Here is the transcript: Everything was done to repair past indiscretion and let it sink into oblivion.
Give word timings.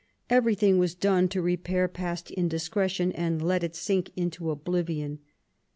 Everything 0.31 0.79
was 0.79 0.95
done 0.95 1.27
to 1.27 1.43
repair 1.43 1.87
past 1.87 2.31
indiscretion 2.31 3.11
and 3.11 3.39
let 3.39 3.63
it 3.63 3.75
sink 3.75 4.09
into 4.15 4.49
oblivion. 4.49 5.19